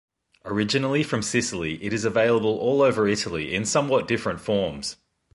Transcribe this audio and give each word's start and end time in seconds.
Originally 0.45 1.03
from 1.03 1.21
Sicily, 1.21 1.75
it 1.83 1.93
is 1.93 2.05
available 2.05 2.57
all 2.57 2.81
over 2.81 3.07
Italy 3.07 3.53
in 3.53 3.65
somewhat 3.65 4.07
different 4.07 4.41
forms. 4.41 4.97